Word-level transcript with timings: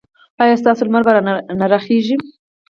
ایا 0.43 0.55
ستاسو 0.61 0.81
لمر 0.87 1.01
به 1.05 1.11
را 1.15 1.21
نه 1.71 1.77
خېژي؟ 1.85 2.15